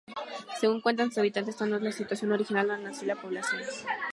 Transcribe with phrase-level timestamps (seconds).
[0.59, 3.61] Según cuentan sus habitantes, está no es la situación original donde nació la población.